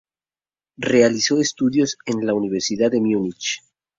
[0.79, 3.59] Realizó estudios en la Universidad de Múnich.